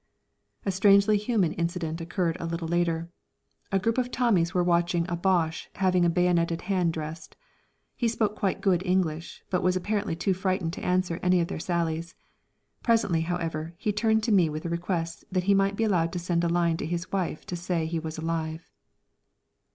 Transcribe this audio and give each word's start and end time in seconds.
A 0.65 0.71
strangely 0.71 1.15
human 1.15 1.53
incident 1.53 2.01
occurred 2.01 2.35
a 2.39 2.47
little 2.47 2.67
later. 2.67 3.11
A 3.71 3.77
group 3.77 3.99
of 3.99 4.09
Tommies 4.09 4.51
were 4.51 4.63
watching 4.63 5.05
a 5.07 5.15
Boche 5.15 5.69
having 5.75 6.03
a 6.05 6.09
bayoneted 6.09 6.63
hand 6.63 6.91
dressed. 6.91 7.35
He 7.95 8.07
spoke 8.07 8.35
quite 8.35 8.61
good 8.61 8.81
English, 8.83 9.43
but 9.51 9.61
was 9.61 9.75
apparently 9.75 10.15
too 10.15 10.33
frightened 10.33 10.73
to 10.73 10.83
answer 10.83 11.19
any 11.21 11.39
of 11.39 11.49
their 11.49 11.59
sallies. 11.59 12.15
Presently, 12.81 13.21
however, 13.21 13.75
he 13.77 13.91
turned 13.93 14.23
to 14.23 14.31
me 14.31 14.49
with 14.49 14.65
a 14.65 14.69
request 14.69 15.23
that 15.31 15.43
he 15.43 15.53
might 15.53 15.75
be 15.75 15.83
allowed 15.83 16.11
to 16.13 16.17
send 16.17 16.43
a 16.43 16.49
line 16.49 16.77
to 16.77 16.85
his 16.87 17.11
wife 17.11 17.45
to 17.45 17.55
say 17.55 17.85
he 17.85 17.99
was 17.99 18.17
alive. 18.17 18.67